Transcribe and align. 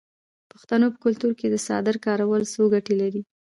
د 0.41 0.43
پښتنو 0.51 0.87
په 0.93 0.97
کلتور 1.05 1.31
کې 1.39 1.47
د 1.49 1.55
څادر 1.65 1.95
کارول 2.05 2.41
څو 2.53 2.63
ګټې 2.73 2.95
لري. 3.01 3.21